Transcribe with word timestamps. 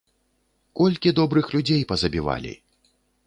Колькі 0.79 1.11
добрых 1.19 1.45
людзей 1.57 1.85
пазабівалі! 1.91 2.53